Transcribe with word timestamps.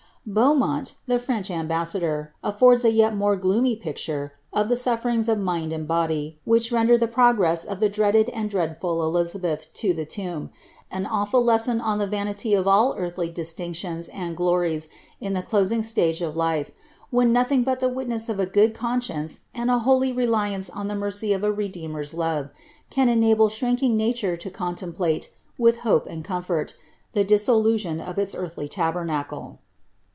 * 0.21 0.23
Beaumont, 0.41 0.93
the 1.07 1.17
French 1.17 1.49
ambassador, 1.49 2.31
afibrds 2.43 2.85
a 2.85 2.91
yet 2.91 3.15
more 3.15 3.35
gloomy 3.35 3.75
picture 3.75 4.33
of 4.53 4.69
the 4.69 4.75
suflerings 4.75 5.27
of 5.27 5.39
mind 5.39 5.73
and 5.73 5.87
body, 5.87 6.37
which 6.45 6.71
rendered 6.71 6.99
the 6.99 7.07
progress 7.07 7.65
of 7.65 7.79
tlie 7.79 7.89
''dreaded 7.91 8.29
and 8.31 8.47
dreadful 8.47 9.01
Elizabeth" 9.01 9.73
to 9.73 9.95
the 9.95 10.05
tomb, 10.05 10.51
an 10.91 11.07
awful 11.07 11.43
lesson 11.43 11.81
on 11.81 11.97
the 11.97 12.05
vanity 12.05 12.53
of 12.53 12.67
all 12.67 12.93
earthly 12.99 13.29
distinctions 13.31 14.09
and 14.09 14.37
glories 14.37 14.89
in 15.19 15.33
the 15.33 15.41
closing 15.41 15.81
stage 15.81 16.21
of 16.21 16.35
life, 16.37 16.69
when 17.09 17.33
nothing 17.33 17.63
but 17.63 17.79
the 17.79 17.89
witness 17.89 18.29
of 18.29 18.39
a 18.39 18.45
gonad 18.45 18.75
conscience, 18.75 19.39
and 19.55 19.71
a 19.71 19.79
holy 19.79 20.11
reliance 20.11 20.69
OB 20.75 20.87
the 20.87 20.95
mercy 20.95 21.33
of 21.33 21.43
a 21.43 21.51
Redeemer's 21.51 22.13
love, 22.13 22.51
can 22.91 23.09
enable 23.09 23.49
shrinking 23.49 23.97
nature 23.97 24.37
to 24.37 24.51
con 24.51 24.75
template, 24.75 25.29
with 25.57 25.77
hope 25.79 26.05
and 26.05 26.23
comfort, 26.23 26.75
the 27.13 27.23
dissolution 27.23 27.99
of 27.99 28.19
its 28.19 28.35
earthly 28.35 28.67
taber 28.69 29.03
nacle. 29.03 29.57